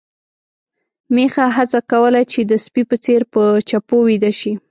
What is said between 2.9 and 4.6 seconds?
څېر په چپو ويده شي.